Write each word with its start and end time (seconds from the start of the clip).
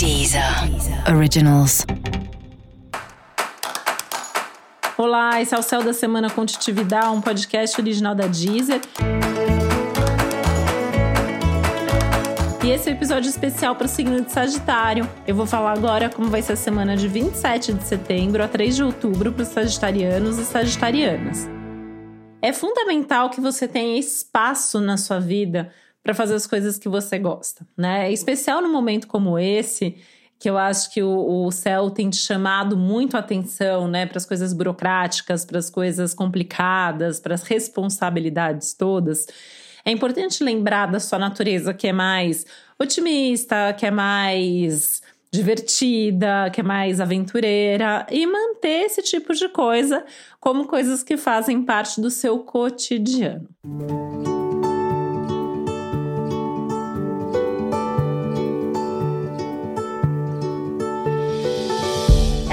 Deezer 0.00 0.42
Originals. 1.14 1.84
Olá, 4.96 5.42
esse 5.42 5.54
é 5.54 5.58
o 5.58 5.62
Céu 5.62 5.82
da 5.82 5.92
Semana 5.92 6.30
Contitividade, 6.30 7.08
um 7.08 7.20
podcast 7.20 7.78
original 7.78 8.14
da 8.14 8.26
Deezer. 8.26 8.80
E 12.64 12.70
esse 12.70 12.88
é 12.88 12.92
um 12.92 12.96
episódio 12.96 13.28
especial 13.28 13.76
para 13.76 13.84
o 13.84 13.88
signo 13.90 14.22
de 14.22 14.32
Sagitário. 14.32 15.06
Eu 15.26 15.34
vou 15.34 15.44
falar 15.44 15.74
agora 15.74 16.08
como 16.08 16.30
vai 16.30 16.40
ser 16.40 16.54
a 16.54 16.56
semana 16.56 16.96
de 16.96 17.06
27 17.06 17.74
de 17.74 17.84
setembro 17.84 18.42
a 18.42 18.48
3 18.48 18.76
de 18.76 18.82
outubro 18.82 19.30
para 19.32 19.42
os 19.42 19.48
sagitarianos 19.48 20.38
e 20.38 20.46
sagitarianas. 20.46 21.46
É 22.40 22.54
fundamental 22.54 23.28
que 23.28 23.38
você 23.38 23.68
tenha 23.68 23.98
espaço 23.98 24.80
na 24.80 24.96
sua 24.96 25.20
vida 25.20 25.70
para 26.02 26.14
fazer 26.14 26.34
as 26.34 26.46
coisas 26.46 26.78
que 26.78 26.88
você 26.88 27.18
gosta, 27.18 27.66
né? 27.76 28.08
É 28.08 28.12
especial 28.12 28.62
num 28.62 28.72
momento 28.72 29.06
como 29.06 29.38
esse, 29.38 29.96
que 30.38 30.48
eu 30.48 30.56
acho 30.56 30.90
que 30.92 31.02
o, 31.02 31.46
o 31.46 31.52
céu 31.52 31.90
tem 31.90 32.10
chamado 32.10 32.76
muito 32.76 33.14
a 33.16 33.20
atenção, 33.20 33.86
né, 33.86 34.06
para 34.06 34.16
as 34.16 34.24
coisas 34.24 34.54
burocráticas, 34.54 35.44
para 35.44 35.58
as 35.58 35.68
coisas 35.68 36.14
complicadas, 36.14 37.20
para 37.20 37.34
as 37.34 37.42
responsabilidades 37.42 38.72
todas. 38.72 39.26
É 39.84 39.90
importante 39.90 40.42
lembrar 40.42 40.86
da 40.86 40.98
sua 40.98 41.18
natureza 41.18 41.74
que 41.74 41.86
é 41.86 41.92
mais 41.92 42.46
otimista, 42.78 43.74
que 43.76 43.84
é 43.84 43.90
mais 43.90 45.02
divertida, 45.32 46.50
que 46.52 46.60
é 46.60 46.64
mais 46.64 47.00
aventureira 47.00 48.06
e 48.10 48.26
manter 48.26 48.86
esse 48.86 49.02
tipo 49.02 49.32
de 49.34 49.48
coisa 49.48 50.04
como 50.40 50.66
coisas 50.66 51.02
que 51.02 51.16
fazem 51.16 51.62
parte 51.62 52.00
do 52.00 52.10
seu 52.10 52.40
cotidiano. 52.40 53.48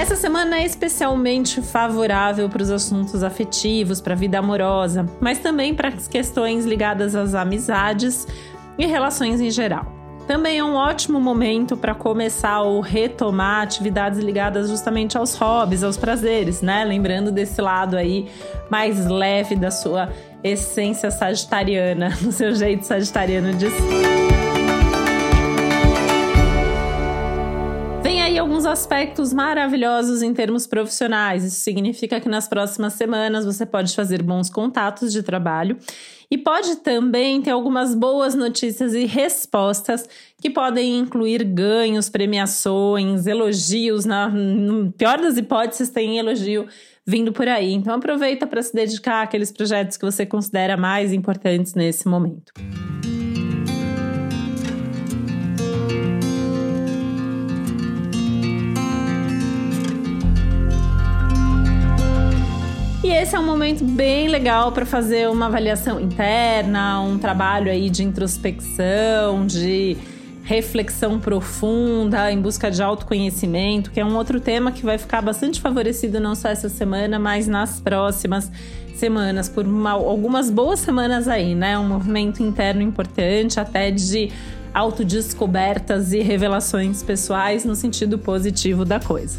Essa 0.08 0.16
semana 0.16 0.58
é 0.58 0.64
especialmente 0.64 1.60
favorável 1.60 2.48
para 2.48 2.62
os 2.62 2.70
assuntos 2.70 3.22
afetivos, 3.22 4.00
para 4.00 4.14
a 4.14 4.16
vida 4.16 4.38
amorosa, 4.38 5.04
mas 5.20 5.38
também 5.38 5.74
para 5.74 5.88
as 5.88 6.08
questões 6.08 6.64
ligadas 6.64 7.14
às 7.14 7.34
amizades 7.34 8.26
e 8.78 8.86
relações 8.86 9.38
em 9.38 9.50
geral. 9.50 9.84
Também 10.26 10.60
é 10.60 10.64
um 10.64 10.74
ótimo 10.74 11.20
momento 11.20 11.76
para 11.76 11.94
começar 11.94 12.62
ou 12.62 12.80
retomar 12.80 13.64
atividades 13.64 14.18
ligadas 14.18 14.70
justamente 14.70 15.18
aos 15.18 15.34
hobbies, 15.34 15.84
aos 15.84 15.98
prazeres, 15.98 16.62
né? 16.62 16.84
Lembrando 16.84 17.30
desse 17.30 17.60
lado 17.60 17.94
aí 17.94 18.30
mais 18.70 19.04
leve 19.04 19.56
da 19.56 19.70
sua 19.70 20.08
essência 20.42 21.10
sagitariana, 21.10 22.16
do 22.22 22.32
seu 22.32 22.54
jeito 22.54 22.86
sagitariano 22.86 23.52
de 23.52 23.68
ser. 23.68 24.37
Aspectos 28.68 29.32
maravilhosos 29.32 30.22
em 30.22 30.32
termos 30.32 30.66
profissionais. 30.66 31.44
Isso 31.44 31.60
significa 31.60 32.20
que 32.20 32.28
nas 32.28 32.46
próximas 32.46 32.92
semanas 32.92 33.44
você 33.44 33.66
pode 33.66 33.94
fazer 33.94 34.22
bons 34.22 34.48
contatos 34.50 35.12
de 35.12 35.22
trabalho 35.22 35.76
e 36.30 36.36
pode 36.36 36.76
também 36.76 37.40
ter 37.40 37.50
algumas 37.50 37.94
boas 37.94 38.34
notícias 38.34 38.94
e 38.94 39.06
respostas 39.06 40.08
que 40.40 40.50
podem 40.50 40.98
incluir 40.98 41.42
ganhos, 41.42 42.08
premiações, 42.08 43.26
elogios. 43.26 44.04
Na 44.04 44.28
no 44.28 44.92
pior 44.92 45.18
das 45.18 45.36
hipóteses, 45.36 45.88
tem 45.88 46.18
elogio 46.18 46.66
vindo 47.06 47.32
por 47.32 47.48
aí. 47.48 47.72
Então 47.72 47.94
aproveita 47.94 48.46
para 48.46 48.62
se 48.62 48.74
dedicar 48.74 49.22
àqueles 49.22 49.50
projetos 49.50 49.96
que 49.96 50.04
você 50.04 50.26
considera 50.26 50.76
mais 50.76 51.12
importantes 51.12 51.74
nesse 51.74 52.06
momento. 52.06 52.52
Esse 63.18 63.34
é 63.34 63.38
um 63.38 63.44
momento 63.44 63.82
bem 63.82 64.28
legal 64.28 64.70
para 64.70 64.86
fazer 64.86 65.28
uma 65.28 65.46
avaliação 65.46 65.98
interna, 65.98 67.00
um 67.00 67.18
trabalho 67.18 67.68
aí 67.68 67.90
de 67.90 68.04
introspecção, 68.04 69.44
de 69.44 69.96
reflexão 70.44 71.18
profunda, 71.18 72.30
em 72.30 72.40
busca 72.40 72.70
de 72.70 72.80
autoconhecimento, 72.80 73.90
que 73.90 73.98
é 73.98 74.04
um 74.04 74.14
outro 74.14 74.40
tema 74.40 74.70
que 74.70 74.84
vai 74.84 74.98
ficar 74.98 75.20
bastante 75.20 75.60
favorecido 75.60 76.20
não 76.20 76.36
só 76.36 76.48
essa 76.48 76.68
semana, 76.68 77.18
mas 77.18 77.48
nas 77.48 77.80
próximas 77.80 78.52
semanas, 78.94 79.48
por 79.48 79.66
uma, 79.66 79.90
algumas 79.90 80.48
boas 80.48 80.78
semanas 80.78 81.26
aí, 81.26 81.56
né? 81.56 81.76
Um 81.76 81.88
movimento 81.88 82.40
interno 82.40 82.82
importante, 82.82 83.58
até 83.58 83.90
de 83.90 84.30
autodescobertas 84.72 86.12
e 86.12 86.20
revelações 86.20 87.02
pessoais 87.02 87.64
no 87.64 87.74
sentido 87.74 88.16
positivo 88.16 88.84
da 88.84 89.00
coisa. 89.00 89.38